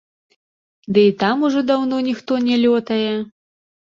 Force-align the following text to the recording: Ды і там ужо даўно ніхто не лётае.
Ды 0.95 1.03
і 1.11 1.11
там 1.23 1.45
ужо 1.49 1.59
даўно 1.73 2.01
ніхто 2.09 2.41
не 2.49 2.55
лётае. 2.67 3.11